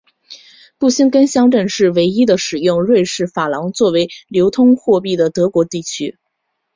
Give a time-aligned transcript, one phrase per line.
[0.79, 6.17] 布辛根乡镇是唯一的使用瑞士法郎作为流通货币的德国地区。